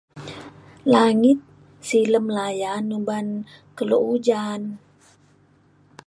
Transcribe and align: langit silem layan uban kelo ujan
langit 0.93 1.37
silem 1.87 2.25
layan 2.37 2.83
uban 2.97 3.27
kelo 3.77 3.97
ujan 4.13 4.61